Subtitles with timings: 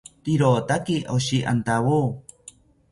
[0.29, 1.99] Rirotaki oshi antawo